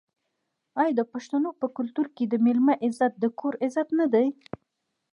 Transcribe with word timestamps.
آیا 0.81 0.93
د 0.99 1.01
پښتنو 1.13 1.49
په 1.59 1.67
کلتور 1.77 2.07
کې 2.15 2.23
د 2.27 2.33
میلمه 2.45 2.73
عزت 2.85 3.13
د 3.19 3.25
کور 3.39 3.53
عزت 3.65 3.87
نه 3.99 4.05
دی؟ 4.13 4.27